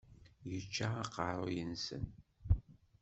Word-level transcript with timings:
Yečča 0.51 0.87
aqerruy-nsen. 1.03 2.05